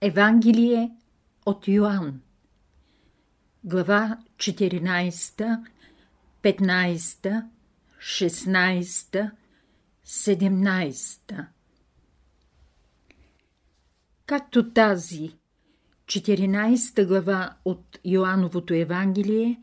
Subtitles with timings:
[0.00, 0.90] Евангелие
[1.46, 2.20] от Йоанн
[3.64, 5.64] Глава 14,
[6.42, 7.44] 15,
[7.98, 9.30] 16,
[10.06, 11.46] 17
[14.26, 15.36] Както тази
[16.06, 19.60] 14 глава от Йоановото Евангелие,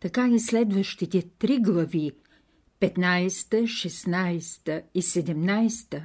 [0.00, 2.12] така и следващите три глави
[2.80, 6.02] 15, 16 и 17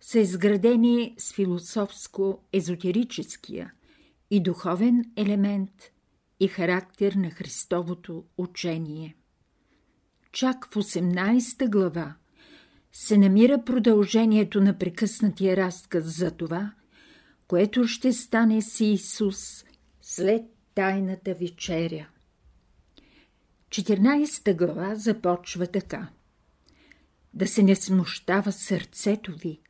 [0.00, 3.72] са изградени с философско-езотерическия
[4.30, 5.70] и духовен елемент
[6.40, 9.16] и характер на Христовото учение.
[10.32, 12.16] Чак в 18 глава
[12.92, 16.72] се намира продължението на прекъснатия разказ за това,
[17.48, 19.64] което ще стане с Исус
[20.02, 20.42] след
[20.74, 22.08] Тайната вечеря.
[23.70, 26.08] 14 глава започва така.
[27.34, 29.60] Да се не смущава сърцето ви,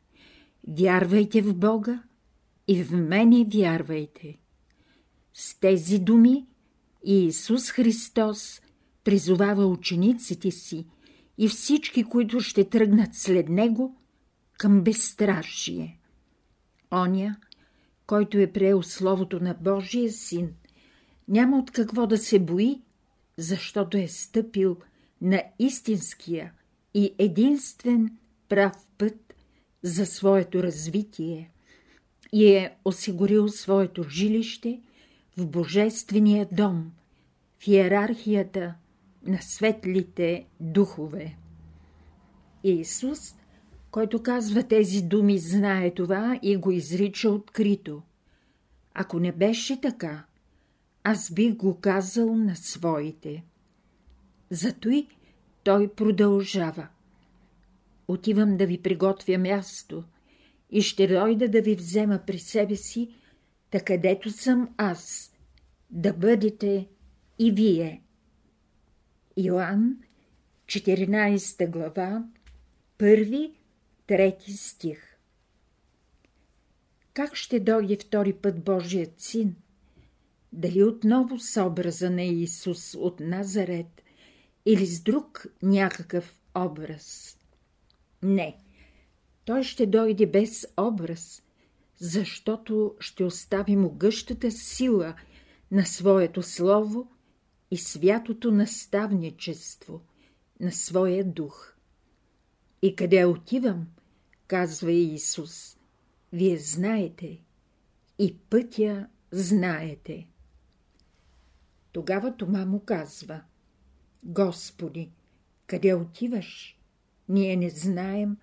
[0.69, 2.03] Вярвайте в Бога
[2.67, 4.37] и в мене вярвайте.
[5.33, 6.45] С тези думи
[7.05, 8.61] Иисус Христос
[9.03, 10.85] призовава учениците си
[11.37, 13.95] и всички, които ще тръгнат след Него,
[14.57, 15.99] към безстрашие.
[16.91, 17.37] Оня,
[18.07, 20.49] който е приел Словото на Божия Син,
[21.27, 22.81] няма от какво да се бои,
[23.37, 24.77] защото е стъпил
[25.21, 26.53] на истинския
[26.93, 28.17] и единствен
[28.49, 29.28] прав път
[29.83, 31.51] за своето развитие
[32.33, 34.81] и е осигурил своето жилище
[35.37, 36.91] в Божествения дом,
[37.59, 38.75] в иерархията
[39.23, 41.37] на светлите духове.
[42.63, 43.35] Исус,
[43.91, 48.01] който казва тези думи, знае това и го изрича открито.
[48.93, 50.25] Ако не беше така,
[51.03, 53.43] аз бих го казал на своите.
[54.49, 55.07] Зато и
[55.63, 56.87] той продължава–
[58.09, 60.03] отивам да ви приготвя място
[60.69, 63.15] и ще дойда да ви взема при себе си,
[63.69, 65.33] та където съм аз,
[65.89, 66.87] да бъдете
[67.39, 68.03] и вие.
[69.37, 69.97] Йоанн,
[70.65, 72.23] 14 глава,
[72.97, 73.53] първи,
[74.07, 75.17] трети стих
[77.13, 79.55] Как ще дойде втори път Божият син?
[80.53, 84.03] Дали отново с образа на Исус от Назарет
[84.65, 87.38] или с друг някакъв образ?
[88.23, 88.57] Не,
[89.45, 91.43] той ще дойде без образ,
[91.97, 95.15] защото ще остави могъщата сила
[95.71, 97.11] на своето слово
[97.71, 100.01] и святото наставничество
[100.59, 101.73] на своя дух.
[102.81, 103.87] И къде отивам,
[104.47, 105.77] казва Исус,
[106.33, 107.41] вие знаете
[108.19, 110.27] и пътя знаете.
[111.91, 113.41] Тогава Тома му казва,
[114.23, 115.11] Господи,
[115.67, 116.78] къде отиваш?
[117.29, 118.37] Ние не знаем,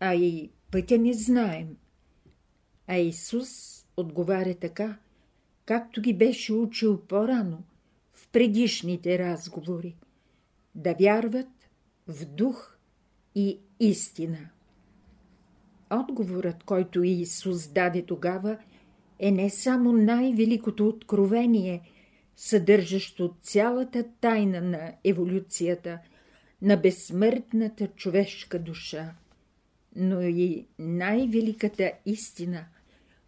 [0.00, 1.76] а и пътя не знаем.
[2.86, 4.98] А Исус отговаря така,
[5.64, 7.62] както ги беше учил по-рано,
[8.12, 9.96] в предишните разговори.
[10.74, 11.48] Да вярват
[12.08, 12.76] в дух
[13.34, 14.50] и истина.
[15.90, 18.58] Отговорът, който Исус даде тогава,
[19.18, 21.90] е не само най-великото откровение,
[22.36, 25.98] съдържащо цялата тайна на еволюцията–
[26.62, 29.14] на безсмъртната човешка душа,
[29.96, 32.64] но и най-великата истина,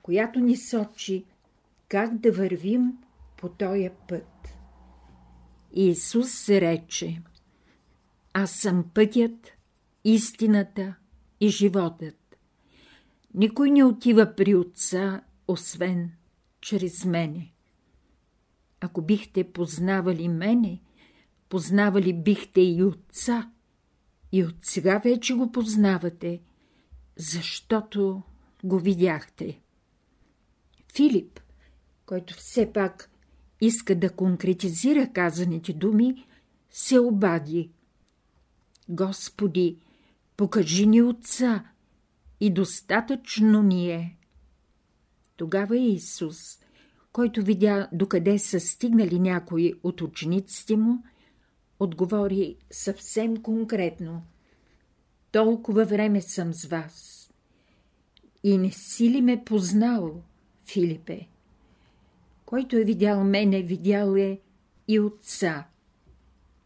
[0.02, 1.24] която ни сочи
[1.88, 2.92] как да вървим
[3.36, 4.48] по този път.
[5.72, 7.22] Исус рече
[8.32, 9.52] Аз съм пътят,
[10.04, 10.94] истината
[11.40, 12.36] и животът.
[13.34, 16.10] Никой не отива при Отца, освен
[16.60, 17.52] чрез мене.
[18.80, 20.80] Ако бихте познавали мене,
[21.52, 23.50] познавали бихте и отца,
[24.32, 26.40] и от сега вече го познавате,
[27.16, 28.22] защото
[28.64, 29.60] го видяхте.
[30.94, 31.40] Филип,
[32.06, 33.10] който все пак
[33.60, 36.26] иска да конкретизира казаните думи,
[36.70, 37.70] се обади.
[38.88, 39.78] Господи,
[40.36, 41.64] покажи ни отца
[42.40, 44.16] и достатъчно ни е.
[45.36, 46.58] Тогава Исус,
[47.12, 51.02] който видя докъде са стигнали някои от учениците му,
[51.82, 54.22] отговори съвсем конкретно.
[55.32, 57.28] Толкова време съм с вас.
[58.44, 60.22] И не си ли ме познал,
[60.64, 61.28] Филипе?
[62.44, 64.40] Който е видял мене, видял е
[64.88, 65.66] и отца.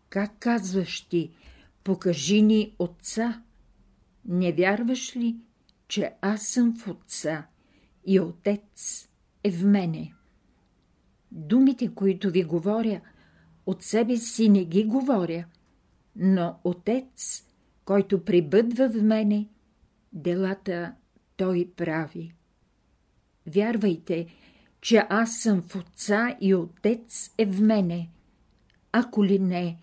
[0.08, 1.30] Как казваш ти,
[1.84, 3.42] покажи ни отца?
[4.24, 5.36] Не вярваш ли,
[5.88, 7.46] че аз съм в отца
[8.04, 9.08] и отец
[9.44, 10.12] е в мене?
[11.32, 13.00] Думите, които ви говоря–
[13.66, 15.44] от себе си не ги говоря,
[16.16, 17.44] но Отец,
[17.84, 19.48] който прибъдва в мене,
[20.12, 20.94] делата
[21.36, 22.32] той прави.
[23.46, 24.26] вярвайте,
[24.80, 28.10] че аз съм в Отца и Отец е в мене.
[28.92, 29.78] Ако ли не,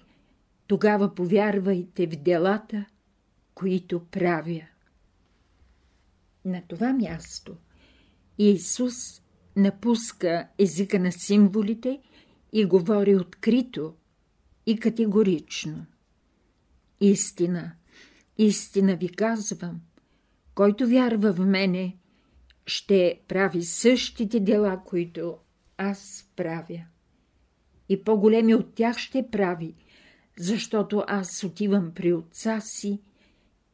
[0.68, 2.86] тогава повярвайте в делата,
[3.56, 4.62] които правя.
[6.46, 7.56] На това място
[8.38, 9.22] Исус
[9.56, 12.02] напуска езика на символите
[12.54, 13.94] и говори открито
[14.66, 15.86] и категорично.
[17.02, 17.72] Истина,
[18.38, 19.82] истина ви казвам,
[20.56, 21.98] който вярва в мене,
[22.66, 25.38] ще прави същите дела, които
[25.78, 26.86] аз правя.
[27.90, 29.76] И по-големи от тях ще прави,
[30.40, 33.02] защото аз отивам при отца си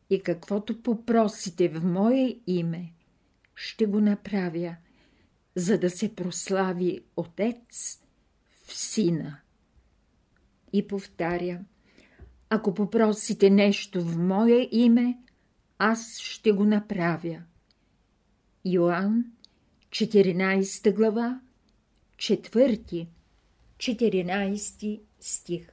[0.09, 2.93] и каквото попросите в мое име,
[3.55, 4.75] ще го направя,
[5.55, 7.99] за да се прослави Отец
[8.69, 9.37] в Сина.
[10.73, 11.59] И повтаря,
[12.49, 15.17] ако попросите нещо в мое име,
[15.77, 17.41] аз ще го направя.
[18.65, 19.25] Йоанн,
[19.89, 21.41] 14 глава,
[22.17, 23.07] 4,
[23.77, 25.69] 14 стих.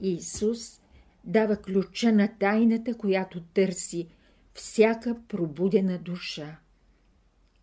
[0.00, 0.80] Исус
[1.24, 4.08] дава ключа на тайната, която търси
[4.54, 6.58] всяка пробудена душа.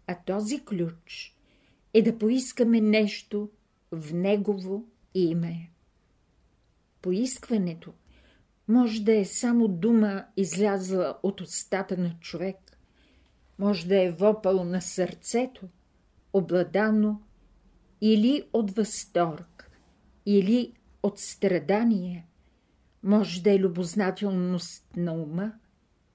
[0.07, 1.35] А този ключ
[1.93, 3.49] е да поискаме нещо
[3.91, 5.71] в Негово име.
[7.01, 7.93] Поискването
[8.67, 12.79] може да е само дума, излязла от устата на човек,
[13.59, 15.67] може да е вопъл на сърцето,
[16.33, 17.21] обладано
[18.01, 19.71] или от възторг,
[20.25, 20.73] или
[21.03, 22.27] от страдание,
[23.03, 25.53] може да е любознателност на ума,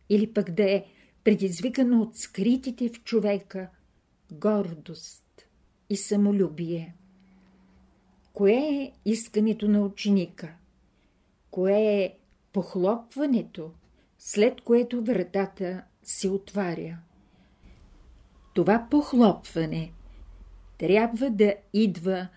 [0.09, 0.85] или пък да е
[1.25, 3.69] предизвикано от скритите в човека
[4.33, 5.47] гордост
[5.91, 6.97] и самолюбие.
[8.33, 10.55] Кое е искането на ученика?
[11.51, 12.15] Кое е
[12.53, 13.71] похлопването,
[14.19, 16.99] след което вратата се отваря?
[18.55, 19.93] Това похлопване
[20.79, 22.29] трябва да идва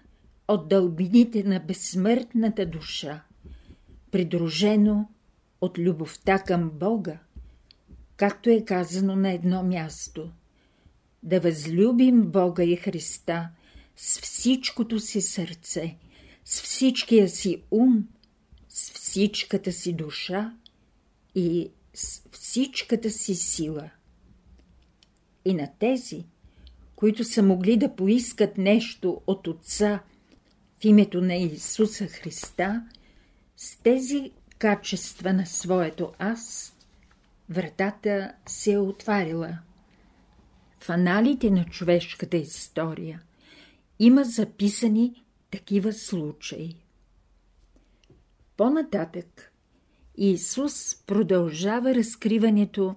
[0.48, 3.24] от дълбините на безсмъртната душа,
[4.12, 5.10] придружено
[5.62, 7.20] от любовта към Бога,
[8.18, 10.32] както е казано на едно място.
[11.24, 13.50] Да възлюбим Бога и Христа
[13.98, 15.98] с всичкото си сърце,
[16.46, 18.08] с всичкия си ум,
[18.70, 20.54] с всичката си душа
[21.36, 23.90] и с всичката си сила.
[25.46, 26.26] И на тези,
[26.96, 30.04] които са могли да поискат нещо от Отца
[30.82, 32.86] в името на Исуса Христа,
[33.58, 36.74] с тези качества на своето аз,
[37.50, 39.58] вратата се е отварила.
[40.80, 43.22] В аналите на човешката история
[44.00, 46.76] има записани такива случаи.
[48.58, 49.52] По-нататък
[50.18, 52.96] Исус продължава разкриването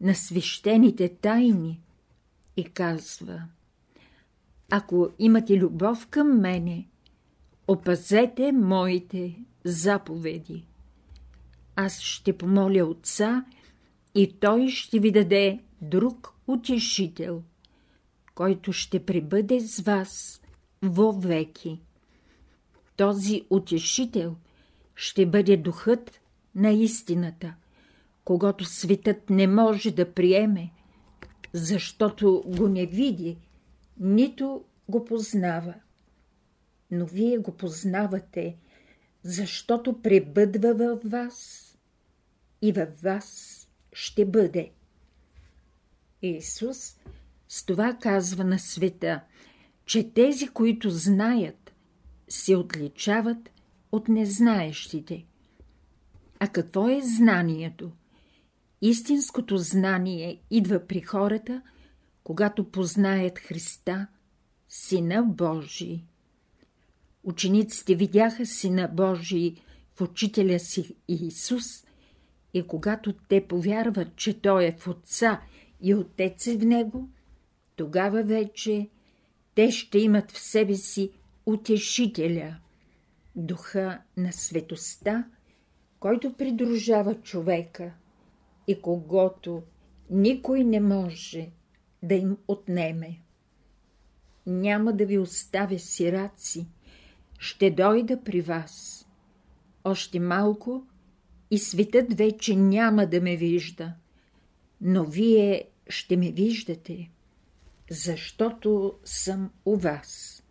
[0.00, 1.80] на свещените тайни
[2.56, 3.42] и казва
[4.70, 6.88] Ако имате любов към мене,
[7.68, 10.66] опазете моите заповеди.
[11.76, 13.44] Аз ще помоля Отца
[14.14, 17.42] и Той ще ви даде друг утешител,
[18.40, 20.40] който ще прибъде с вас
[20.82, 21.80] вовеки.
[22.96, 24.36] Този утешител
[24.94, 26.20] ще бъде духът
[26.54, 27.54] на истината,
[28.24, 30.70] когато светът не може да приеме,
[31.52, 33.38] защото го не види,
[33.98, 35.74] нито го познава.
[36.90, 38.56] Но вие го познавате,
[39.22, 41.66] защото пребъдва във вас
[42.62, 43.58] и във вас
[43.92, 44.70] ще бъде.
[46.22, 47.00] Исус
[47.52, 49.20] с това казва на света,
[49.86, 51.72] че тези, които знаят,
[52.28, 53.50] се отличават
[53.92, 55.26] от незнаещите.
[56.38, 57.92] А какво е знанието?
[58.82, 61.62] Истинското знание идва при хората,
[62.24, 64.06] когато познаят Христа,
[64.68, 66.04] Сина Божий.
[67.24, 69.54] Учениците видяха Сина Божий
[69.94, 71.86] в учителя си Иисус
[72.54, 75.40] и когато те повярват, че Той е в Отца
[75.80, 77.08] и Отец е в Него,
[77.80, 78.88] тогава вече
[79.54, 81.10] те ще имат в себе си
[81.46, 82.56] утешителя,
[83.36, 85.28] духа на светостта,
[86.00, 87.92] който придружава човека
[88.66, 89.62] и когото
[90.10, 91.50] никой не може
[92.02, 93.20] да им отнеме.
[94.46, 96.66] Няма да ви оставя сираци,
[97.38, 99.06] ще дойда при вас.
[99.84, 100.86] Още малко
[101.50, 103.94] и светът вече няма да ме вижда,
[104.80, 107.10] но вие ще ме виждате,
[107.90, 110.42] защото съм у вас.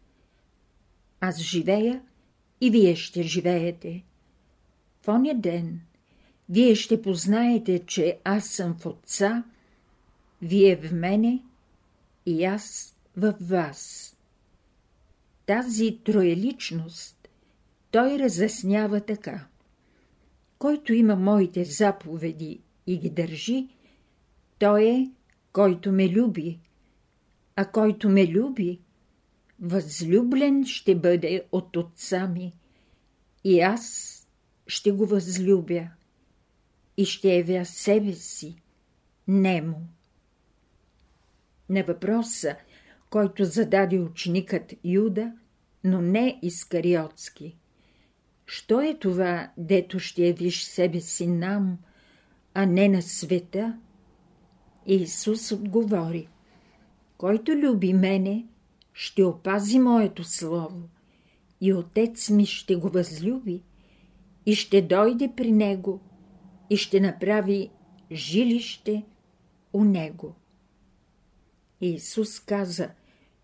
[1.22, 2.01] Аз живея
[2.62, 4.03] и вие ще живеете.
[5.01, 5.81] В оня ден
[6.50, 9.43] вие ще познаете, че аз съм в Отца,
[10.41, 11.43] вие в мене
[12.25, 14.15] и аз в вас.
[15.46, 17.29] Тази троеличност
[17.91, 19.48] той разяснява така.
[20.58, 23.67] Който има моите заповеди и ги държи,
[24.60, 25.10] той е,
[25.53, 26.60] който ме люби,
[27.62, 28.80] а който ме люби,
[29.62, 32.54] възлюблен ще бъде от отца ми,
[33.44, 34.16] и аз
[34.68, 35.88] ще го възлюбя
[36.98, 38.62] и ще явя себе си,
[39.28, 39.88] немо.
[41.70, 42.56] На въпроса,
[43.10, 45.34] който зададе ученикът Юда,
[45.84, 47.58] но не Искариотски.
[48.46, 51.78] Що е това, дето ще явиш себе си нам,
[52.54, 53.80] а не на света?
[54.86, 56.28] Исус отговори.
[57.20, 58.48] Който люби мене,
[58.94, 60.90] ще опази моето слово
[61.62, 63.64] и отец ми ще го възлюби
[64.46, 66.02] и ще дойде при него
[66.70, 67.70] и ще направи
[68.12, 69.06] жилище
[69.74, 70.36] у него.
[71.82, 72.90] Исус каза,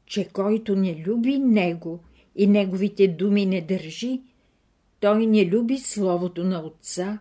[0.06, 2.00] че който не люби него
[2.36, 4.22] и неговите думи не държи,
[5.00, 7.20] той не люби Словото на Отца,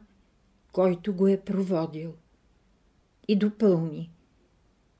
[0.72, 2.14] който го е проводил.
[3.28, 4.10] И допълни.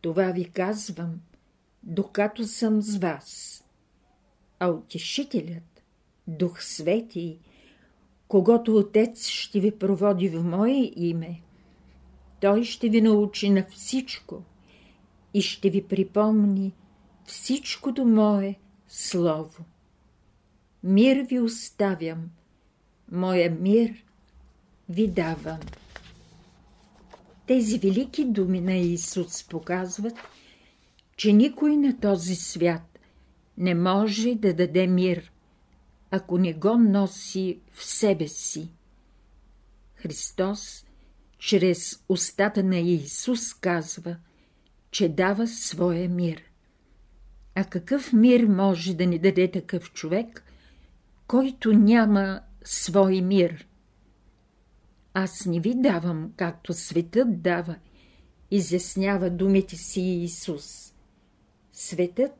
[0.00, 1.20] Това ви казвам,
[1.86, 3.64] докато съм с вас.
[4.58, 5.82] А утешителят,
[6.28, 7.38] Дух Светий,
[8.28, 11.40] когато Отец ще ви проводи в Мое име,
[12.40, 14.42] Той ще ви научи на всичко
[15.34, 16.72] и ще ви припомни
[17.24, 18.54] всичкото Мое
[18.88, 19.64] Слово.
[20.82, 22.30] Мир ви оставям,
[23.12, 24.04] Моя мир
[24.88, 25.60] ви давам.
[27.46, 30.14] Тези велики думи на Исус показват,
[31.16, 32.98] че никой на този свят
[33.58, 35.32] не може да даде мир,
[36.10, 38.70] ако не го носи в себе си.
[39.94, 40.84] Христос
[41.38, 44.16] чрез устата на Иисус казва,
[44.90, 46.42] че дава своя мир.
[47.54, 50.44] А какъв мир може да ни даде такъв човек,
[51.26, 53.66] който няма свой мир?
[55.14, 57.76] Аз не ви давам, както светът дава,
[58.50, 60.93] изяснява думите си Иисус.
[61.74, 62.32] Светът,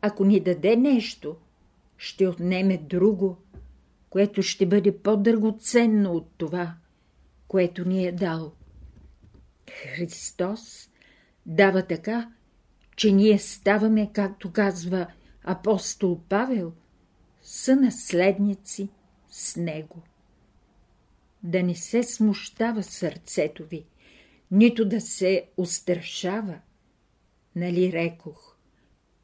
[0.00, 1.36] ако ни даде нещо–
[1.98, 3.36] ще отнеме друго,
[4.10, 6.74] което ще бъде по-дъргоценно от това,
[7.48, 8.52] което ни е дал.
[9.70, 10.90] Христос
[11.46, 12.32] дава така,
[12.96, 15.06] че ние ставаме, както казва
[15.44, 16.72] апостол Павел,
[17.42, 18.88] са наследници
[19.30, 20.02] с Него.
[21.42, 23.84] Да не се смущава сърцето ви,
[24.50, 26.58] нито да се устрашава.
[27.58, 28.56] Нали рекох,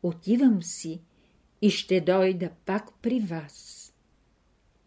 [0.03, 1.01] отивам си,
[1.63, 3.81] и ще дойда пак при вас.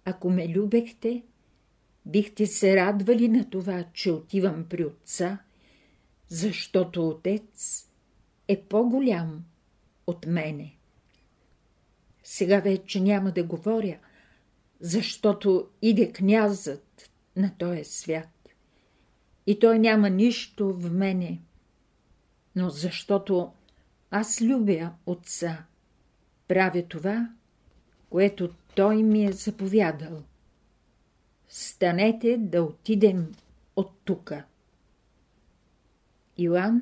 [0.05, 1.23] Ако ме любехте,
[2.05, 5.39] бихте се радвали на това, че отивам при отца,
[6.27, 7.87] защото отец
[8.47, 9.45] е по-голям
[10.07, 10.75] от мене.
[12.23, 13.99] Сега вече няма да говоря,
[14.79, 18.49] защото иде князът на този свят.
[19.47, 21.41] И той няма нищо в мене,
[22.57, 23.53] но защото
[24.11, 25.65] аз любя отца
[26.47, 27.29] правя това,
[28.09, 30.23] което той ми е заповядал.
[31.49, 33.31] Станете да отидем
[33.75, 34.45] от тука.
[36.37, 36.81] Йоан,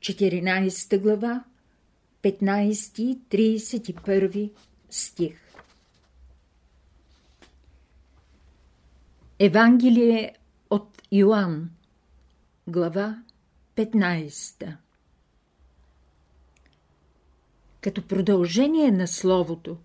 [0.00, 1.44] 14 глава,
[2.22, 4.50] 15 31
[4.90, 5.40] стих
[9.38, 10.34] Евангелие
[10.70, 11.70] от Йоан,
[12.66, 13.22] глава
[13.76, 14.76] 15
[17.82, 19.76] като продължение на Словото,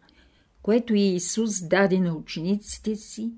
[0.62, 3.34] което Иисус даде на учениците си,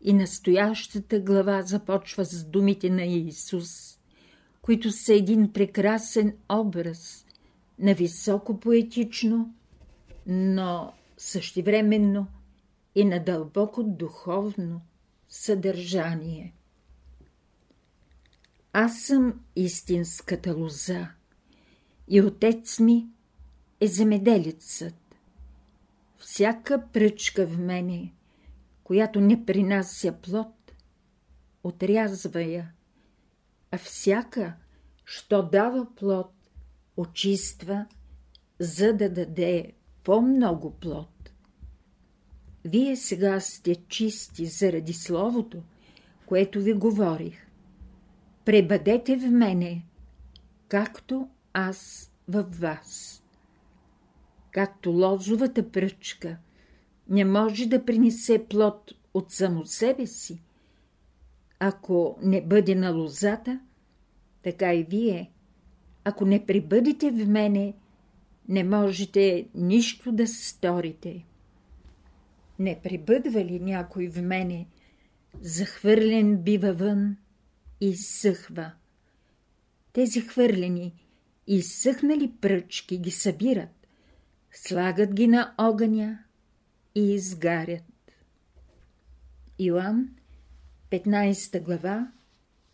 [0.00, 3.98] и настоящата глава започва с думите на Иисус,
[4.62, 7.26] които са един прекрасен образ
[7.78, 9.54] на високо поетично,
[10.26, 12.26] но същевременно
[12.94, 14.80] и на дълбоко духовно
[15.28, 16.54] съдържание.
[18.72, 21.08] Аз съм истинската лоза
[22.08, 23.08] и отец ми
[23.80, 24.94] е земеделецът.
[26.18, 28.12] Всяка пръчка в мене,
[28.84, 30.72] която не принася плод,
[31.64, 32.72] отрязва я,
[33.70, 34.54] а всяка,
[35.04, 36.32] що дава плод,
[36.96, 37.86] очиства,
[38.58, 39.72] за да даде
[40.04, 41.30] по-много плод.
[42.64, 45.62] Вие сега сте чисти заради Словото,
[46.26, 47.46] което ви говорих.
[48.44, 49.86] Пребъдете в мене,
[50.68, 53.22] както аз във вас
[54.52, 56.36] както лозовата пръчка
[57.08, 60.42] не може да принесе плод от само себе си,
[61.58, 63.60] ако не бъде на лозата,
[64.42, 65.30] така и вие,
[66.04, 67.74] Ако не прибъдете в мене,
[68.48, 71.24] не можете нищо да сторите.
[72.58, 74.66] Не прибъдва ли някой в мене,
[75.40, 77.16] захвърлен бива вън
[77.80, 78.72] и съхва.
[79.92, 80.94] Тези хвърлени
[81.46, 83.77] и съхнали пръчки ги събират,
[84.66, 86.18] слагат ги на огъня
[86.94, 87.82] и изгарят.
[89.58, 90.08] Иоанн,
[90.90, 92.12] 15 глава,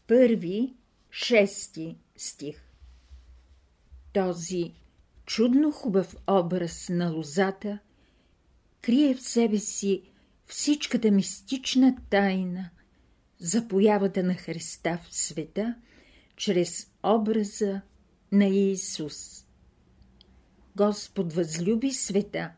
[0.08, 0.74] 1,
[1.10, 2.62] 6 стих
[4.12, 4.74] Този
[5.26, 7.78] чудно хубав образ на лозата
[8.82, 10.02] крие в себе си
[10.46, 12.70] всичката мистична тайна
[13.38, 15.74] за появата на Христа в света
[16.36, 17.80] чрез образа
[18.32, 19.43] на Иисус.
[20.76, 22.50] Господ възлюби света,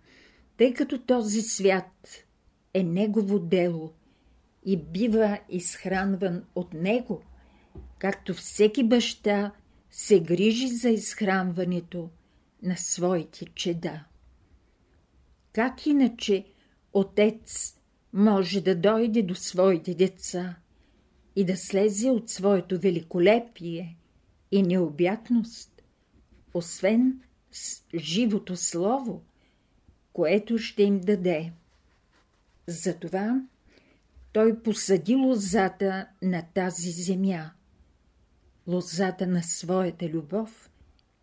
[0.57, 2.25] тъй като този свят
[2.75, 3.93] е Негово дело
[4.65, 7.23] и бива изхранван от Него,
[7.99, 9.53] както всеки баща
[9.91, 12.11] се грижи за изхранването
[12.63, 14.05] на своите чеда.
[15.53, 16.45] Как иначе
[16.93, 17.77] отец
[18.13, 20.57] може да дойде до своите деца
[21.37, 23.97] и да слезе от своето великолепие
[24.53, 25.83] и необятност,
[26.55, 27.21] освен
[27.95, 29.23] живото слово,
[30.13, 31.53] което ще им даде.
[32.67, 33.43] Затова
[34.33, 37.51] той посади лозата на тази земя,
[38.67, 40.71] лозата на своята любов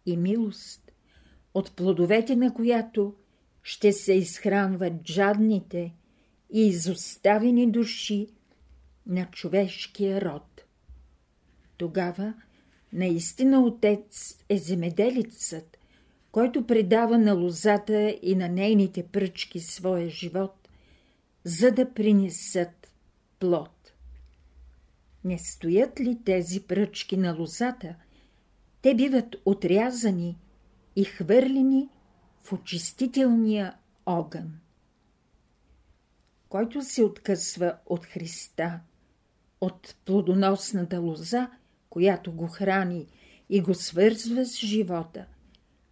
[0.05, 0.91] и милост,
[1.53, 3.15] от плодовете на която
[3.63, 5.93] ще се изхранват жадните
[6.53, 8.27] и изоставени души
[9.07, 10.63] на човешкия род.
[11.77, 12.33] Тогава
[12.93, 15.77] наистина отец е земеделицът,
[16.33, 20.69] който предава на лозата и на нейните пръчки своя живот,
[21.43, 22.93] за да принесат
[23.39, 23.93] плод.
[25.23, 27.95] Не стоят ли тези пръчки на лозата,
[28.81, 30.37] те биват отрязани
[30.95, 31.89] и хвърлени
[32.43, 33.75] в очистителния
[34.05, 34.59] огън.
[36.49, 38.79] Който се откъсва от Христа,
[39.61, 41.49] от плодоносната лоза,
[41.89, 43.07] която го храни
[43.49, 45.25] и го свързва с живота,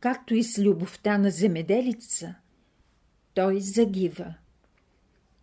[0.01, 2.35] както и с любовта на земеделица,
[3.33, 4.33] той загива.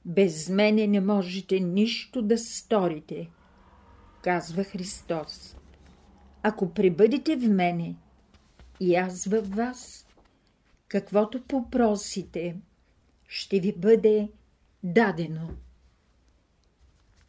[0.05, 3.31] Без мене не можете нищо да сторите,
[4.23, 5.57] казва Христос.
[6.43, 7.97] Ако прибъдете в мене
[8.81, 10.07] и аз във вас,
[10.89, 12.57] каквото попросите,
[13.29, 14.29] ще ви бъде
[14.83, 15.51] дадено.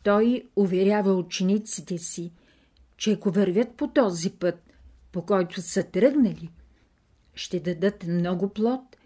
[0.03, 2.31] Той уверява учениците си,
[2.97, 4.73] че ако вървят по този път,
[5.11, 6.49] по който са тръгнали,
[7.39, 8.97] ще дадат много плод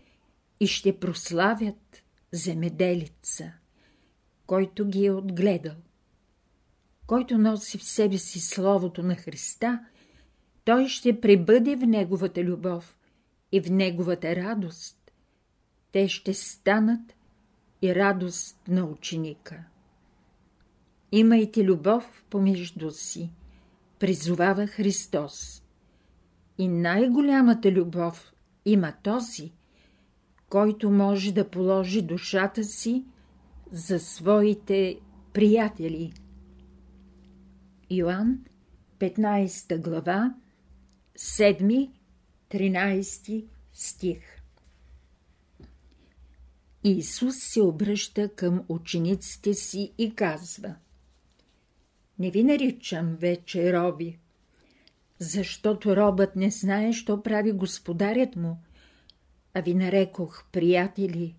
[0.60, 3.54] и ще прославят земеделица,
[4.46, 5.76] който ги е отгледал.
[7.08, 9.86] Който носи в себе си Словото на Христа,
[10.66, 12.98] той ще пребъде в Неговата любов
[13.52, 15.12] и в Неговата радост.
[15.92, 17.16] Те ще станат
[17.82, 19.64] и радост на ученика.
[21.12, 23.30] Имайте любов помежду си,
[24.00, 25.63] призовава Христос.
[26.58, 28.34] И най-голямата любов
[28.66, 29.52] има този,
[30.50, 33.06] който може да положи душата си
[33.72, 35.00] за своите
[35.34, 36.14] приятели.
[37.90, 38.46] Йоанн,
[39.00, 40.36] 15 глава,
[41.18, 44.44] 7-13 стих
[46.84, 50.76] Исус се обръща към учениците си и казва
[52.20, 54.20] Не ви наричам вече роби,
[55.24, 58.58] защото робът не знае, що прави господарят му,
[59.54, 61.36] а ви нарекох приятели,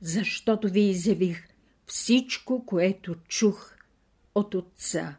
[0.00, 1.48] защото ви изявих
[1.86, 3.74] всичко, което чух
[4.34, 5.16] от Отца.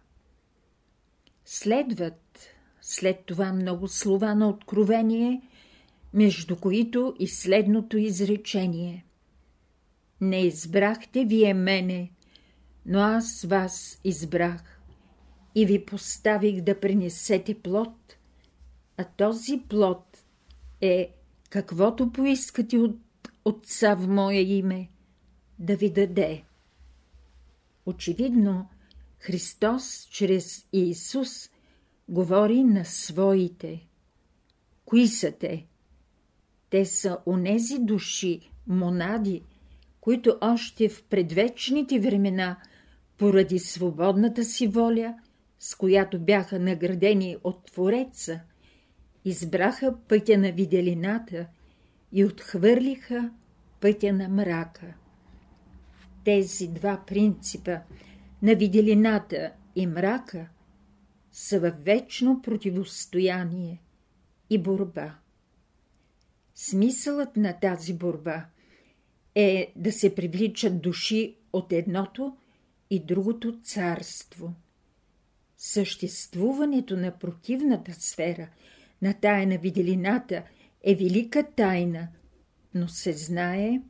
[1.46, 2.50] Следват
[2.82, 5.42] след това много слова на откровение,
[6.14, 9.06] между които и следното изречение.
[10.22, 12.12] Не избрахте вие мене,
[12.86, 14.77] но аз вас избрах
[15.58, 18.18] и ви поставих да принесете плод,
[18.98, 20.24] а този плод
[20.82, 21.10] е
[21.50, 23.00] каквото поискате от
[23.46, 24.90] Отца в мое име,
[25.60, 26.44] да ви даде.
[27.86, 28.70] Очевидно,
[29.20, 31.50] Христос чрез Иисус
[32.10, 33.88] говори на своите.
[34.86, 35.66] Кои са те?
[36.70, 39.42] Те са онези души, монади,
[40.02, 42.58] които още в предвечните времена,
[43.18, 45.16] поради свободната си воля,
[45.68, 48.40] с която бяха наградени от Твореца,
[49.26, 51.48] избраха пътя на виделината
[52.12, 53.32] и отхвърлиха
[53.82, 54.94] пътя на мрака.
[56.26, 57.78] Тези два принципа
[58.42, 60.50] на виделината и мрака
[61.32, 63.82] са във вечно противостояние
[64.50, 65.16] и борба.
[66.56, 68.46] Смисълът на тази борба
[69.36, 72.38] е да се привличат души от едното
[72.90, 74.54] и другото царство.
[75.58, 78.50] Съществуването на противната сфера,
[79.02, 80.44] на тая на виделината,
[80.84, 82.08] е велика тайна,
[82.74, 83.82] но се знае,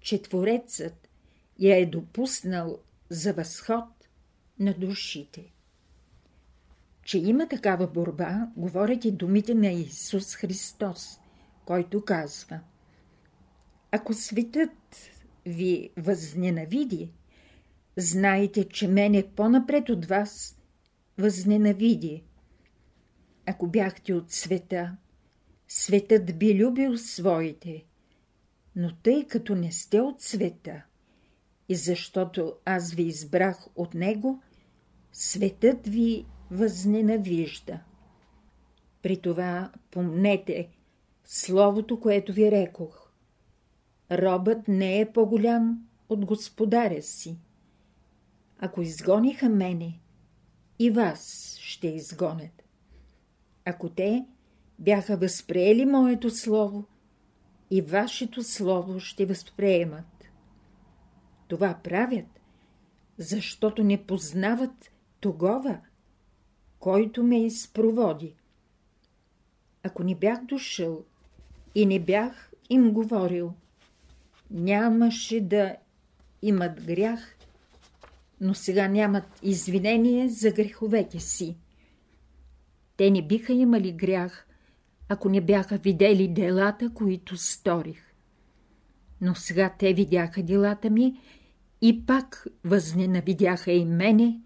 [0.00, 1.08] че Творецът
[1.58, 2.78] я е допуснал
[3.10, 3.84] за възход
[4.58, 5.52] на душите.
[7.04, 11.20] Че има такава борба, говорят и думите на Исус Христос,
[11.64, 12.60] който казва
[13.90, 15.10] Ако светът
[15.46, 17.10] ви възненавиди,
[17.96, 20.61] знайте, че мене по-напред от вас
[21.18, 22.24] възненавиди.
[23.46, 24.96] Ако бяхте от света,
[25.68, 27.84] светът би любил своите,
[28.76, 30.82] но тъй като не сте от света,
[31.68, 34.42] и защото аз ви избрах от него,
[35.12, 37.80] светът ви възненавижда.
[39.02, 40.68] При това помнете
[41.24, 43.10] словото, което ви рекох.
[44.10, 47.38] Робът не е по-голям от господаря си.
[48.58, 50.00] Ако изгониха мене,
[50.82, 52.62] и вас ще изгонят.
[53.64, 54.26] Ако те
[54.78, 56.84] бяха възприели моето слово,
[57.70, 60.24] и вашето слово ще възприемат.
[61.48, 62.40] Това правят,
[63.18, 64.90] защото не познават
[65.20, 65.80] тогова,
[66.78, 68.34] който ме изпроводи.
[69.82, 71.04] Ако не бях дошъл
[71.74, 73.54] и не бях им говорил,
[74.50, 75.76] нямаше да
[76.42, 77.36] имат грях,
[78.42, 81.56] но сега нямат извинение за греховете си.
[82.96, 84.46] Те не биха имали грях,
[85.08, 88.14] ако не бяха видели делата, които сторих.
[89.20, 91.20] Но сега те видяха делата ми
[91.80, 94.40] и пак възненавидяха и мене,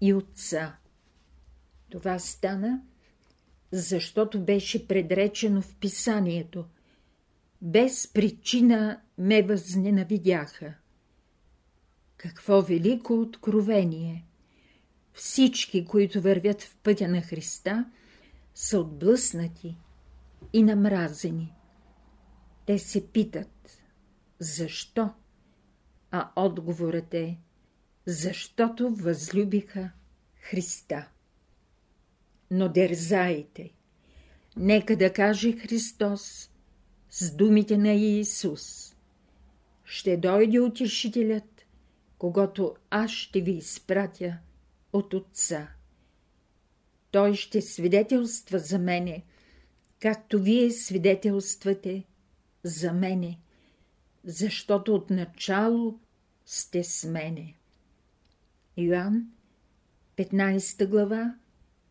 [0.00, 0.76] и отца.
[1.90, 2.80] Това стана,
[3.72, 6.64] защото беше предречено в писанието.
[7.62, 10.74] Без причина ме възненавидяха.
[12.22, 14.24] Какво велико откровение!
[15.12, 17.90] Всички, които вървят в пътя на Христа,
[18.54, 19.76] са отблъснати
[20.52, 21.54] и намразени.
[22.66, 23.78] Те се питат–
[24.38, 25.10] защо?
[26.10, 27.38] А отговорът е–
[28.06, 29.90] защото възлюбиха
[30.40, 31.08] Христа.
[32.50, 33.70] Но дерзайте!
[34.56, 36.50] Нека да каже Христос
[37.10, 38.94] с думите на Иисус.
[39.84, 41.51] Ще дойде утешителят,
[42.22, 44.38] когато аз ще ви изпратя
[44.92, 45.68] от Отца.
[47.10, 49.24] Той ще свидетелства за мене,
[50.00, 52.04] както вие свидетелствате
[52.62, 53.38] за мене,
[54.24, 56.00] защото отначало
[56.46, 57.54] сте с мене.
[58.76, 59.32] Йоанн,
[60.16, 61.34] 15 глава,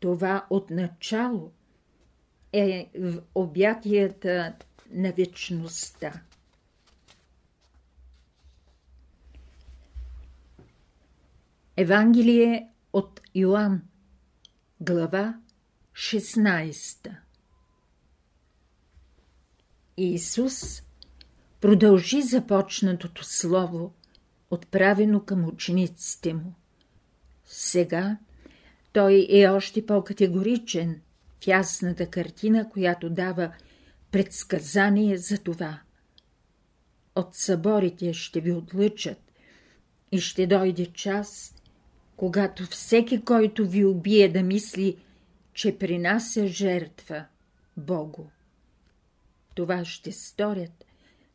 [0.00, 1.52] Това отначало
[2.52, 4.54] е в обятията
[4.94, 6.22] на вечността.
[11.76, 13.82] Евангелие от Йоанн,
[14.80, 15.34] глава
[15.92, 17.16] 16
[19.96, 20.82] Иисус
[21.60, 23.92] продължи започнатото слово,
[24.50, 26.54] отправено към учениците му.
[27.46, 28.18] Сега
[28.92, 31.00] той е още по-категоричен
[31.40, 33.52] в ясната картина, която дава
[34.14, 35.80] предсказание за това.
[37.16, 39.18] От съборите ще ви отлъчат
[40.12, 41.54] и ще дойде час,
[42.16, 44.96] когато всеки, който ви убие да мисли,
[45.54, 47.24] че принася жертва
[47.76, 48.24] Богу.
[49.54, 50.84] Това ще сторят,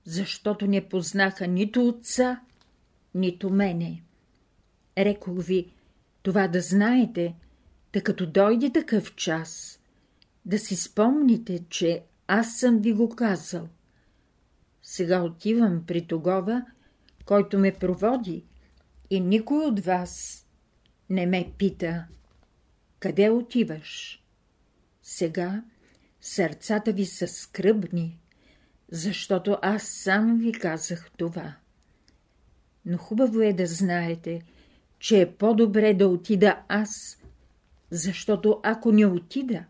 [0.03, 2.41] защото не познаха нито отца,
[3.15, 4.03] нито мене.
[4.97, 5.71] Рекох ви,
[6.23, 7.35] това да знаете,
[7.91, 9.79] тъй като дойде такъв час,
[10.45, 13.69] да си спомните, че аз съм ви го казал.
[14.81, 16.65] Сега отивам при тогова,
[17.25, 18.45] който ме проводи,
[19.09, 20.45] и никой от вас
[21.09, 22.05] не ме пита,
[22.99, 24.23] къде отиваш?
[25.03, 25.63] Сега
[26.21, 28.19] сърцата ви са скръбни,
[28.91, 31.55] защото аз сам ви казах това.
[32.85, 34.41] Но хубаво е да знаете,
[34.99, 37.17] че е по-добре да отида аз,
[37.91, 39.65] защото ако не отида,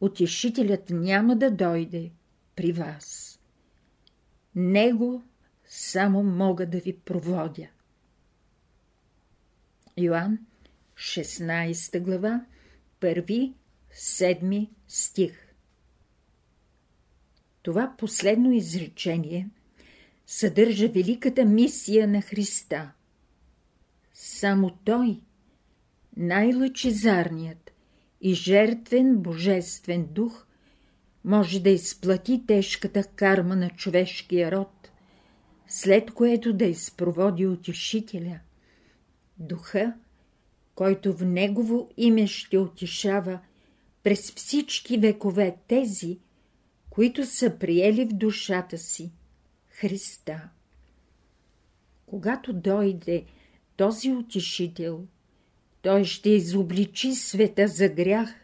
[0.00, 2.10] утешителят няма да дойде
[2.56, 3.38] при вас.
[4.54, 5.22] Него
[5.68, 7.68] само мога да ви проводя.
[9.96, 10.38] Йоанн,
[10.96, 12.44] 16 глава,
[13.00, 15.54] 1-7 стих.
[17.62, 19.48] Това последно изречение
[20.26, 22.92] съдържа великата мисия на Христа.
[24.14, 25.20] Само Той
[26.16, 27.67] най-лъчезарният
[28.20, 30.46] и жертвен божествен дух
[31.24, 34.90] може да изплати тежката карма на човешкия род,
[35.68, 38.40] след което да изпроводи утешителя,
[39.38, 39.94] духа,
[40.74, 43.40] който в негово име ще утешава
[44.02, 46.18] през всички векове тези,
[46.90, 49.12] които са приели в душата си
[49.68, 50.48] Христа.
[52.06, 53.24] Когато дойде
[53.76, 55.06] този утешител,
[55.88, 58.34] той ще изобличи света за грях,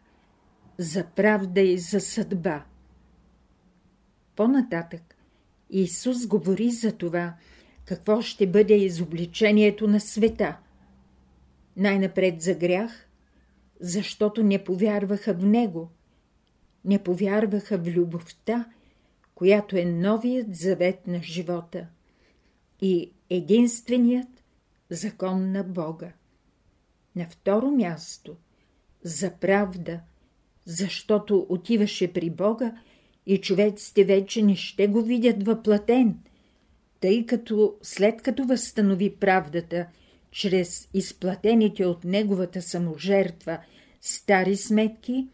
[0.79, 2.65] за правда и за съдба.
[4.37, 5.17] По-нататък
[5.71, 7.35] Исус говори за това,
[7.85, 10.59] какво ще бъде изобличението на света.
[11.77, 13.09] Най-напред за грях,
[13.81, 15.91] защото не повярваха в Него,
[16.85, 18.65] не повярваха в любовта,
[19.35, 21.87] която е новият завет на живота
[22.81, 24.45] и единственият
[24.91, 26.13] закон на Бога.
[27.17, 28.37] На второ място
[29.03, 30.01] за правда,
[30.65, 32.73] защото отиваше при Бога
[33.27, 36.19] и човеците вече не ще го видят въплатен,
[37.01, 39.87] тъй като след като възстанови правдата
[40.31, 43.59] чрез изплатените от неговата саможертва
[44.01, 45.29] стари сметки,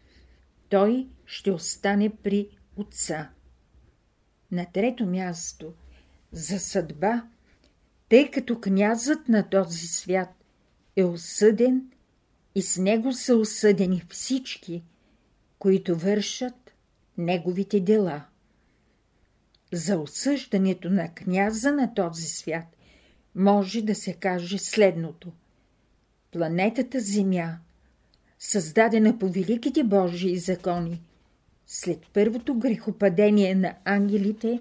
[0.69, 3.29] той ще остане при Отца.
[4.51, 5.73] На трето място
[6.31, 7.23] за съдба,
[8.09, 10.40] тъй като князът на този свят
[10.95, 11.91] е осъден
[12.55, 14.83] и с него са осъдени всички,
[15.59, 16.73] които вършат
[17.17, 18.23] неговите дела.
[19.73, 22.65] За осъждането на княза на този свят
[23.35, 25.31] може да се каже следното.
[26.31, 27.57] Планетата Земя,
[28.39, 31.01] създадена по великите Божии закони,
[31.67, 34.59] след първото грехопадение на ангелите,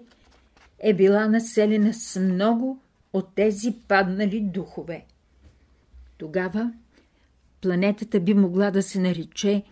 [0.78, 2.78] е била населена с много
[3.12, 5.04] от тези паднали духове.
[6.20, 6.72] Тогава
[7.60, 9.62] планетата би могла да се нарече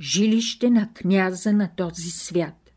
[0.00, 2.72] жилище на княза на този свят.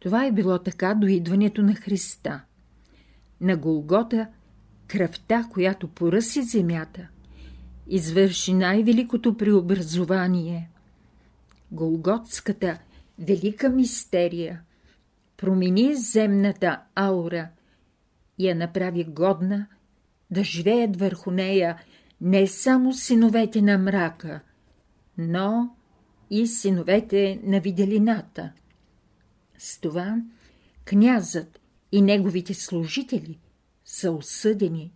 [0.00, 2.44] Това е било така до идването на Христа.
[3.40, 4.28] На Голгота
[4.86, 7.08] кръвта, която поръси земята,
[7.86, 10.70] извърши най-великото преобразование.
[11.72, 12.78] Голготската
[13.18, 14.62] велика мистерия
[15.36, 17.48] промени земната аура
[18.38, 19.66] и я направи годна
[20.30, 21.78] да живеят върху нея
[22.24, 24.40] не само синовете на мрака,
[25.18, 25.76] но
[26.30, 28.52] и синовете на виделината.
[29.58, 30.22] С това
[30.84, 31.60] князът
[31.92, 33.38] и неговите служители
[33.84, 34.92] са осъдени,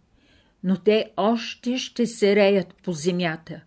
[0.65, 3.61] но те още ще се реят по земята,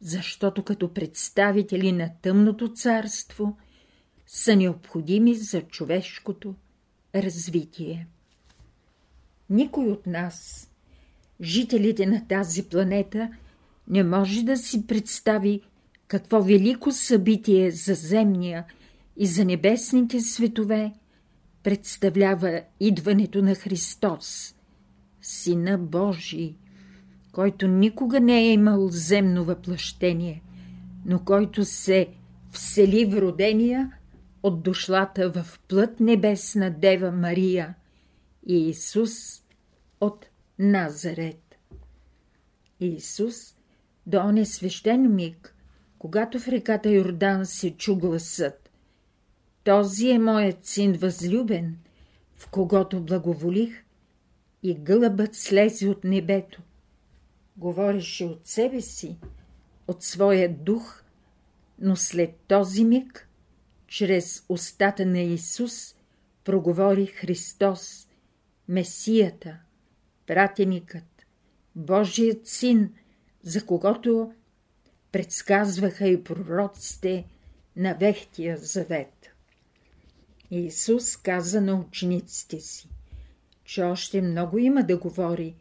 [0.00, 3.56] защото като представители на тъмното царство
[4.26, 6.54] са необходими за човешкото
[7.14, 8.08] развитие.
[9.50, 10.68] Никой от нас
[11.40, 13.30] жителите на тази планета,
[13.88, 15.60] не може да си представи
[16.08, 18.64] какво велико събитие за земния
[19.16, 20.92] и за небесните светове
[21.62, 24.54] представлява идването на Христос,
[25.22, 26.54] Сина Божий,
[27.32, 30.42] който никога не е имал земно въплъщение,
[31.06, 32.08] но който се
[32.50, 33.92] всели в родения
[34.42, 37.74] от дошлата в плът небесна Дева Мария
[38.46, 39.10] и Исус
[40.00, 40.26] от
[40.58, 41.58] Назарет.
[42.80, 43.56] Исус
[44.06, 45.54] до оне свещен миг,
[45.98, 48.70] когато в реката Йордан се чу гласът.
[49.64, 51.78] Този е моят син възлюбен,
[52.36, 53.84] в когото благоволих,
[54.62, 56.62] и гълъбът слезе от небето.
[57.56, 59.18] Говореше от себе си,
[59.88, 61.02] от своя дух,
[61.78, 63.28] но след този миг,
[63.86, 65.96] чрез устата на Исус,
[66.44, 68.08] проговори Христос,
[68.68, 69.58] Месията,
[70.26, 71.26] пратеникът,
[71.76, 72.92] Божият син,
[73.42, 74.32] за когото
[75.12, 77.26] предсказваха и пророците
[77.76, 79.30] на Вехтия завет.
[80.50, 82.88] Исус каза на учениците си,
[83.64, 85.56] че още много има да говори,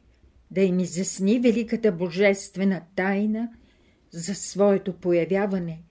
[0.51, 3.49] да им изясни великата божествена тайна
[4.11, 5.81] за своето появяване,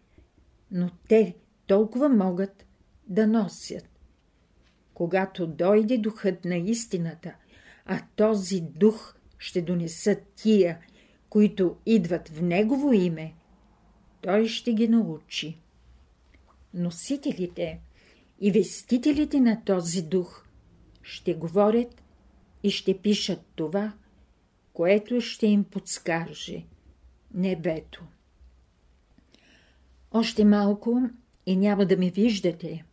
[0.71, 2.67] но те толкова могат
[3.09, 3.89] да носят.
[4.95, 7.35] Когато дойде духът на истината,
[7.87, 10.79] а този дух ще донесат тия,
[11.29, 13.35] които идват в Негово име,
[14.21, 15.59] той ще ги научи.
[16.75, 17.81] Носителите
[18.41, 20.47] и вестителите на този дух
[21.03, 22.03] ще говорят
[22.63, 23.93] и ще пишат това,
[24.73, 26.65] което ще им подскаже
[27.35, 28.05] небето.
[30.11, 31.01] Още малко
[31.47, 32.85] и няма да ме виждате.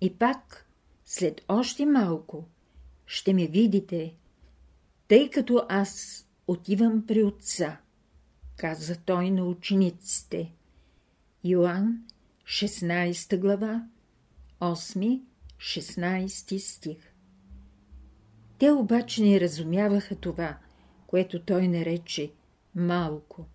[0.00, 0.68] И пак,
[1.04, 2.44] след още малко,
[3.06, 4.14] ще ме видите,
[5.08, 7.80] тъй като аз отивам при отца.
[8.56, 10.52] каза той на учениците.
[11.44, 12.04] Йоанн,
[12.44, 13.86] 16 глава,
[14.60, 16.98] 8-16 стих.
[18.58, 20.58] Те обаче не разумяваха това,
[21.06, 22.30] което той нарече
[22.74, 23.46] малко.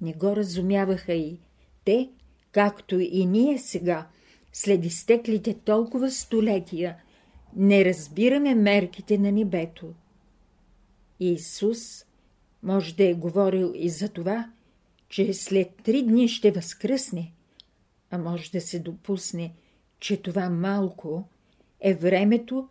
[0.00, 1.38] Не го разумяваха и
[1.84, 2.10] те,
[2.52, 4.08] както и ние сега,
[4.52, 6.96] след изтеклите толкова столетия,
[7.56, 9.94] не разбираме мерките на небето.
[11.20, 12.04] Исус
[12.62, 14.50] може да е говорил и за това,
[15.08, 17.32] че след три дни ще възкръсне,
[18.10, 19.54] а може да се допусне,
[20.00, 21.28] че това малко
[21.80, 22.68] е времето,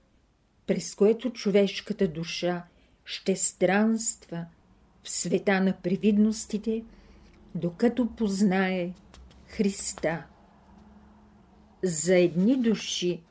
[0.67, 2.63] през което човешката душа
[3.05, 4.45] ще странства
[5.03, 6.83] в света на привидностите,
[7.55, 8.93] докато познае
[9.47, 10.25] Христа.
[11.83, 13.21] За едни души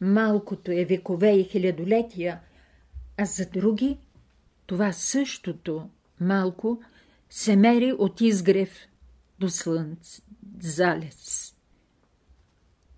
[0.00, 2.40] малкото е векове и хилядолетия,
[3.16, 3.98] а за други
[4.66, 5.88] това същото
[6.20, 6.82] малко
[7.30, 8.88] се мери от изгрев
[9.38, 10.22] до слънце,
[10.60, 11.54] залез.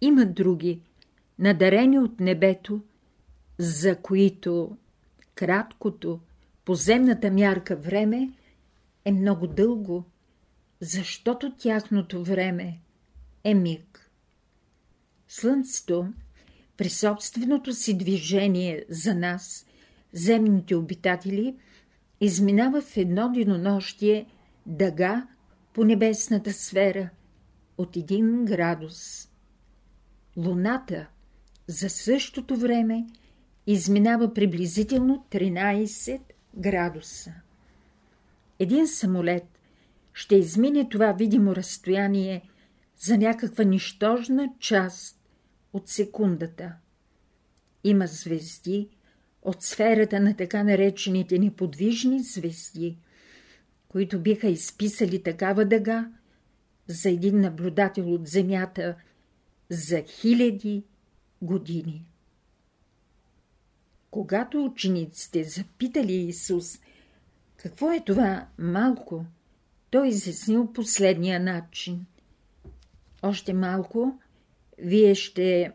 [0.01, 0.81] Има други,
[1.39, 2.81] надарени от небето,
[3.59, 4.77] за които
[5.35, 6.21] краткото,
[6.65, 8.33] поземната мярка време
[9.05, 10.05] е много дълго,
[10.81, 12.79] защото тяхното време
[13.45, 14.11] е миг.
[15.29, 16.13] Слънцето
[16.79, 19.67] при собственото си движение за нас,
[20.13, 21.57] земните обитатели,
[22.21, 24.27] изминава в едно денонощие
[24.67, 25.27] дъга
[25.73, 27.11] по небесната сфера
[27.79, 29.29] от един градус.
[30.37, 31.07] Луната
[31.67, 33.07] за същото време
[33.67, 36.21] изминава приблизително 13
[36.57, 37.33] градуса.
[38.59, 39.47] Един самолет
[40.13, 42.49] ще измине това видимо разстояние
[42.99, 45.18] за някаква нищожна част
[45.73, 46.73] от секундата.
[47.85, 48.89] Има звезди
[49.43, 52.99] от сферата на така наречените неподвижни звезди,
[53.89, 56.09] които биха изписали такава дъга
[56.87, 58.97] за един наблюдател от Земята
[59.71, 60.85] за хиляди
[61.43, 62.11] години.
[64.11, 66.81] Когато учениците запитали Исус,
[67.57, 69.27] какво е това малко,
[69.91, 72.07] той изяснил последния начин.
[73.23, 74.21] Още малко
[74.79, 75.73] вие ще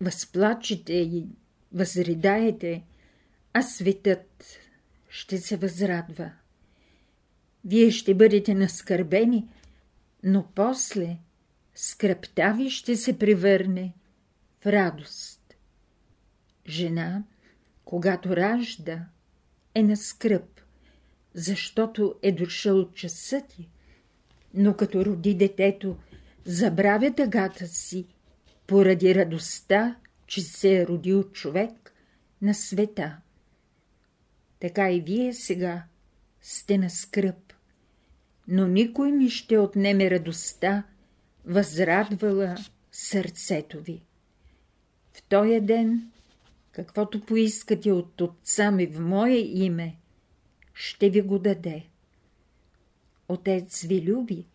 [0.00, 1.26] възплачете и
[1.72, 2.82] възридаете,
[3.52, 4.44] а светът
[5.08, 6.32] ще се възрадва.
[7.64, 9.48] Вие ще бъдете наскърбени,
[10.24, 11.16] но после
[11.74, 13.94] скръпта ви ще се превърне
[14.60, 15.56] в радост.
[16.68, 17.22] Жена,
[17.84, 19.06] когато ражда,
[19.74, 20.60] е на скръп,
[21.34, 23.68] защото е дошъл часът ти,
[24.54, 25.96] но като роди детето,
[26.44, 28.06] забравя тъгата си
[28.66, 29.96] поради радостта,
[30.26, 31.94] че се е родил човек
[32.42, 33.16] на света.
[34.60, 35.84] Така и вие сега
[36.40, 37.52] сте на скръп,
[38.48, 40.84] но никой не ще отнеме радостта,
[41.44, 42.56] възрадвала
[42.92, 44.02] сърцето ви.
[45.12, 46.10] В този ден,
[46.72, 49.96] каквото поискате от Отца ми в Мое име,
[50.74, 51.84] ще ви го даде.
[53.28, 54.46] Отец ви люби,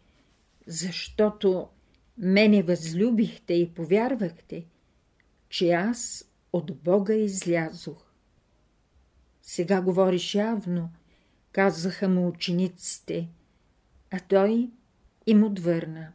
[0.67, 1.69] защото
[2.17, 4.65] мене възлюбихте и повярвахте,
[5.49, 8.13] че аз от Бога излязох.
[9.41, 10.89] Сега говориш явно,
[11.51, 13.29] казаха му учениците,
[14.11, 14.71] а той
[15.25, 16.11] им отвърна.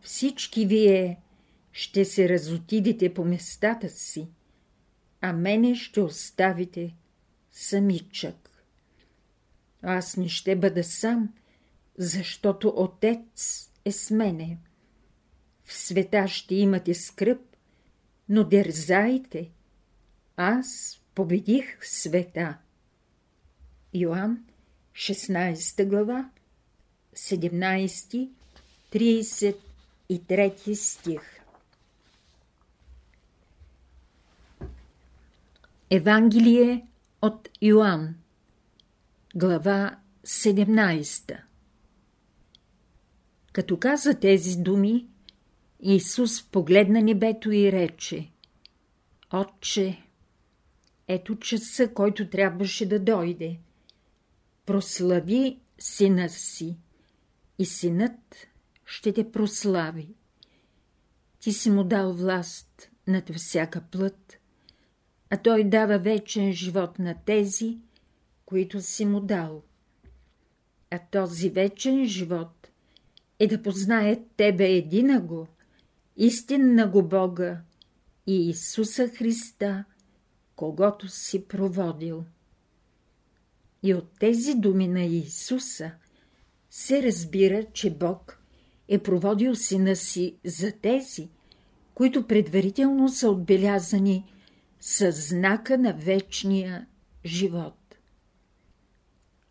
[0.00, 1.20] Всички вие
[1.72, 4.28] ще се разотидете по местата си,
[5.20, 6.94] а мене ще оставите
[7.52, 8.64] самичък.
[9.82, 11.34] Аз не ще бъда сам,
[11.98, 14.58] защото Отец е с мене.
[15.64, 17.40] В света ще имате скръп,
[18.28, 19.50] но дързайте,
[20.36, 22.58] аз победих света.
[23.94, 24.44] Йоан,
[24.92, 26.30] 16 глава,
[27.16, 28.30] 17,
[28.92, 31.40] 33 стих.
[35.90, 36.86] Евангелие
[37.22, 38.14] от Йоан,
[39.34, 41.40] глава 17
[43.52, 45.08] Като каза тези думи,
[45.86, 48.30] Исус погледна небето и рече
[49.32, 50.02] Отче,
[51.08, 53.58] ето часа, който трябваше да дойде.
[54.66, 56.76] Прослави сина си
[57.58, 58.46] и синът
[58.84, 60.08] ще те прослави.
[61.40, 64.38] Ти си му дал власт над всяка плът,
[65.30, 67.78] а той дава вечен живот на тези,
[68.46, 69.62] които си му дал.
[70.90, 72.68] А този вечен живот
[73.38, 75.46] е да познае тебе единаго,
[76.16, 77.60] истинна го Бога
[78.26, 79.84] и Исуса Христа,
[80.56, 82.24] когато си проводил.
[83.82, 85.90] И от тези думи на Исуса
[86.70, 88.38] се разбира, че Бог
[88.88, 91.28] е проводил сина си за тези,
[91.94, 94.32] които предварително са отбелязани
[94.80, 96.86] с знака на вечния
[97.24, 97.96] живот.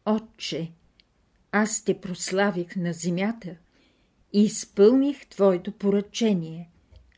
[0.06, 0.72] Отче,
[1.52, 3.56] аз те прославих на земята
[4.34, 6.70] изпълних Твоето поръчение,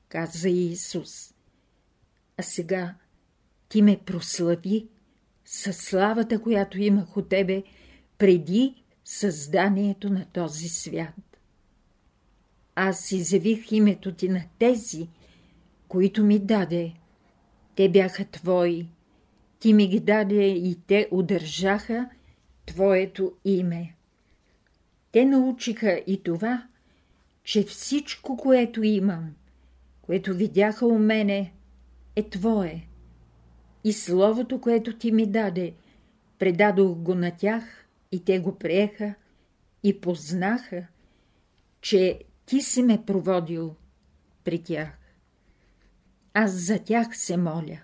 [0.10, 1.34] каза Иисус.
[2.38, 2.96] А сега
[3.70, 4.88] Ти ме прослави
[5.46, 7.64] със славата, която имах от Тебе
[8.18, 11.40] преди създанието на този свят.
[12.76, 15.08] Аз изявих името Ти на тези,
[15.88, 16.94] които ми даде.
[17.76, 18.88] Те бяха Твои.
[19.60, 22.10] Ти ми ги даде и те удържаха
[22.66, 23.96] Твоето име.
[25.12, 26.68] Те научиха и това,
[27.46, 29.36] че всичко, което имам,
[30.02, 31.54] което видяха у мене,
[32.16, 32.88] е Твое.
[33.84, 35.74] И Словото, което Ти ми даде,
[36.40, 39.14] предадох го на тях и те го приеха
[39.84, 40.88] и познаха,
[41.82, 43.76] че Ти си ме проводил
[44.44, 44.98] при тях.
[46.34, 47.80] Аз за тях се моля.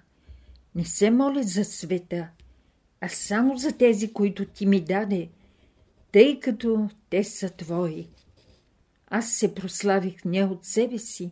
[0.76, 2.28] Не се моля за света,
[3.02, 5.30] а само за тези, които Ти ми даде,
[6.12, 8.08] тъй като те са Твои.
[9.14, 11.32] Аз се прославих не от себе си,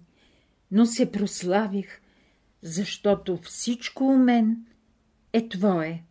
[0.72, 2.02] но се прославих,
[2.62, 4.66] защото всичко у мен
[5.34, 6.04] е Твое.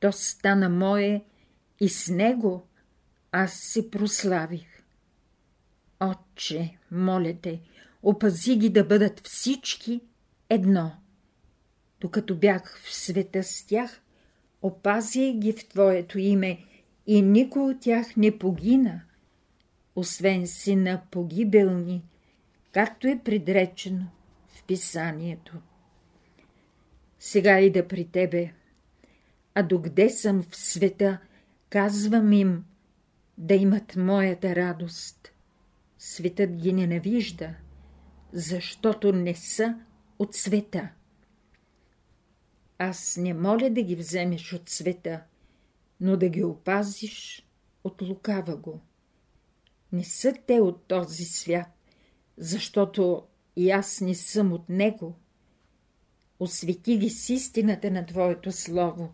[0.00, 1.24] То стана мое
[1.80, 2.66] и с него
[3.32, 4.82] аз се прославих.
[6.00, 7.60] Отче, моля те,
[8.02, 10.00] опази ги да бъдат всички
[10.50, 10.92] едно.
[12.00, 14.00] Докато бях в света с тях,
[14.62, 16.64] опази ги в Твоето име
[17.06, 19.00] и никой от тях не погина,
[19.98, 22.04] освен сина погибелни,
[22.72, 24.06] както е предречено
[24.48, 25.56] в писанието.
[27.18, 28.52] Сега и да при тебе,
[29.54, 31.18] а докъде съм в света,
[31.70, 32.64] казвам им
[33.38, 35.32] да имат моята радост.
[35.98, 37.54] Светът ги ненавижда,
[38.32, 39.78] защото не са
[40.18, 40.88] от света.
[42.78, 45.22] Аз не моля да ги вземеш от света,
[46.00, 47.46] но да ги опазиш
[47.84, 48.80] от лукава го.
[49.92, 51.68] Не са те от този свят,
[52.36, 53.22] защото
[53.56, 55.16] и аз не съм от него.
[56.40, 59.12] Освети ги с истината на Твоето Слово,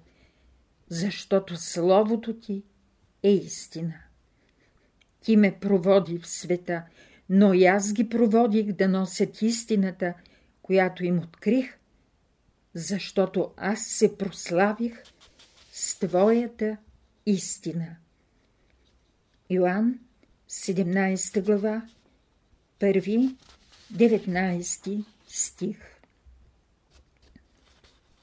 [0.89, 2.62] защото Словото Ти
[3.22, 3.95] е истина.
[5.20, 6.83] Ти ме проводи в света,
[7.29, 10.14] но и аз ги проводих да носят истината,
[10.62, 11.79] която им открих,
[12.75, 15.03] защото аз се прославих
[15.72, 16.77] с Твоята
[17.27, 17.97] истина.
[19.51, 19.99] Йоанн
[20.55, 21.82] 17 глава,
[22.80, 23.36] 1,
[23.92, 25.76] 19 стих.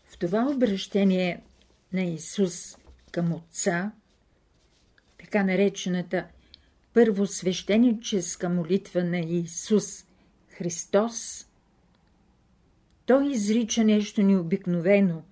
[0.09, 1.41] В това обращение
[1.93, 2.77] на Исус
[3.11, 3.91] към Отца,
[5.19, 6.27] така наречената
[6.93, 10.05] първосвещеническа молитва на Исус
[10.49, 11.47] Христос,
[13.05, 15.23] той изрича нещо необикновено,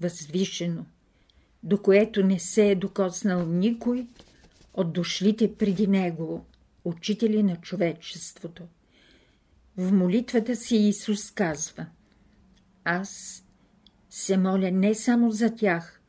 [0.00, 0.86] възвишено,
[1.62, 4.06] до което не се е докоснал никой
[4.78, 6.46] от дошлите преди него,
[6.84, 8.62] учители на човечеството.
[9.76, 11.86] В молитвата си Исус казва
[12.84, 13.44] Аз
[14.10, 16.00] се моля не само за тях,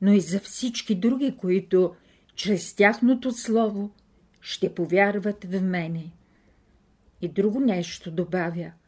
[0.00, 1.94] но и за всички други, които
[2.34, 3.90] чрез тяхното слово
[4.40, 6.10] ще повярват в мене.
[7.20, 8.72] И друго нещо добавя–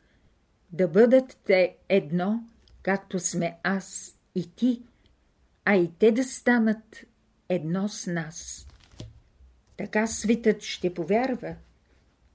[0.72, 2.44] да бъдат те едно,
[2.82, 4.82] както сме аз и ти,
[5.64, 7.04] а и те да станат
[7.48, 8.66] едно с нас.
[9.80, 11.56] Така светът ще повярва,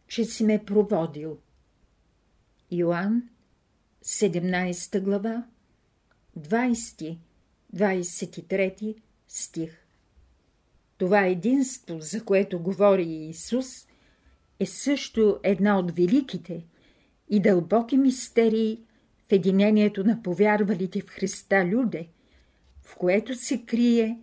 [0.07, 1.37] че си ме проводил.
[2.71, 3.29] Йоанн,
[4.03, 5.45] 17 глава,
[6.39, 8.95] 20-23
[9.27, 9.85] стих
[10.97, 13.87] Това единство, за което говори Исус,
[14.59, 16.65] е също една от великите–
[17.29, 18.79] и дълбоки мистерии
[19.27, 22.07] в единението на повярвалите в Христа люде,
[22.83, 24.19] в което се крие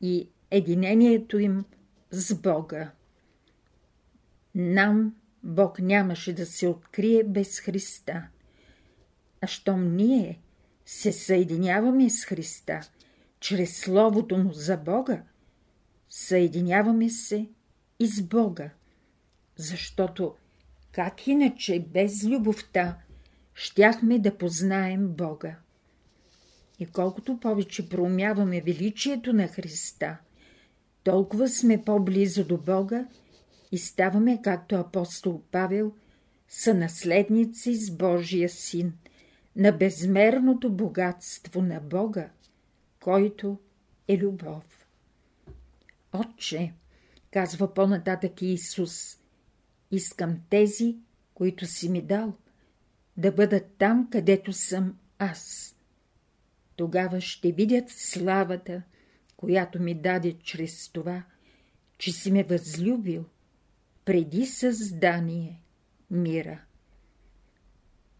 [0.00, 1.64] и единението им
[2.14, 2.90] с Бога.
[4.54, 8.28] Нам Бог нямаше да се открие без Христа.
[9.40, 10.40] А щом ние
[10.86, 12.80] се съединяваме с Христа
[13.40, 15.22] чрез Словото му за Бога,
[16.08, 17.48] съединяваме се
[18.00, 18.70] и с Бога,
[19.56, 20.34] защото
[20.92, 22.98] как иначе без любовта
[23.54, 25.56] щяхме да познаем Бога?
[26.78, 30.16] И колкото повече проумяваме величието на Христа,
[31.04, 33.06] толкова сме по-близо до Бога
[33.72, 35.92] и ставаме, както апостол Павел,
[36.48, 38.92] са наследници с Божия син,
[39.56, 42.28] на безмерното богатство на Бога,
[43.00, 43.58] който
[44.08, 44.86] е любов.
[46.12, 46.72] Отче,
[47.34, 49.18] Казва по-нататък Исус.
[49.90, 50.96] Искам тези,
[51.34, 52.34] които си ми дал,
[53.16, 55.74] да бъдат там, където съм аз.
[56.76, 58.82] Тогава ще видят славата,
[59.36, 61.22] която ми даде чрез това,
[61.98, 63.24] че си ме възлюбил
[64.04, 65.60] преди създание
[66.10, 66.60] мира.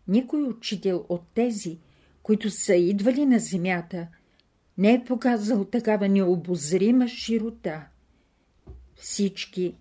[0.09, 1.79] Никой учител от тези,
[2.23, 4.09] които са идвали на земята,
[4.79, 7.89] не е показал такава необозрима широта.
[8.97, 9.77] Всички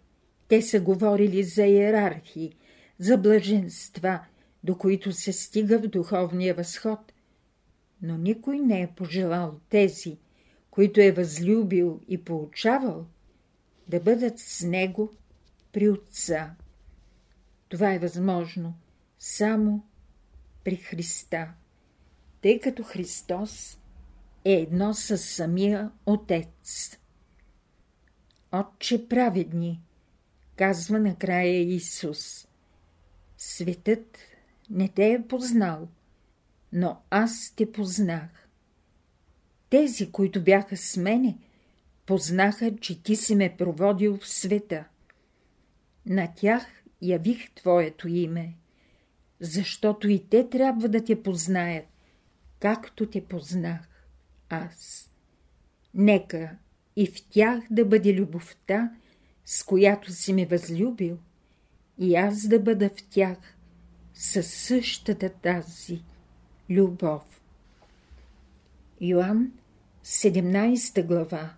[0.47, 2.55] те са говорили за иерархии,
[2.99, 4.19] за блаженства,
[4.63, 7.13] до които се стига в духовния възход,
[8.01, 10.17] но никой не е пожелал тези,
[10.73, 13.05] които е възлюбил и получавал,
[13.87, 15.13] да бъдат с него
[15.71, 16.55] при Отца.
[17.69, 18.73] Това е възможно
[19.19, 19.85] само
[20.63, 21.53] при Христа,
[22.41, 23.79] тъй като Христос
[24.45, 26.97] е едно с самия Отец.
[28.51, 29.81] Отче праведни,
[30.55, 32.47] казва накрая Исус.
[33.37, 34.17] Светът
[34.69, 35.87] не те е познал,
[36.71, 38.42] но аз те познах.
[39.73, 41.37] Тези, които бяха с мене,
[42.05, 44.85] познаха, че ти си ме проводил в света.
[46.05, 46.65] На тях
[47.01, 48.53] явих Твоето име,
[49.39, 51.85] защото и те трябва да те познаят,
[52.59, 54.07] както те познах
[54.49, 55.11] аз.
[55.93, 56.57] Нека
[56.95, 58.91] и в тях да бъде любовта,
[59.45, 61.17] с която си ме възлюбил,
[61.97, 63.37] и аз да бъда в тях
[64.13, 66.03] със същата тази
[66.69, 67.41] любов.
[69.01, 69.51] Йоанн,
[70.03, 71.53] 17 глава,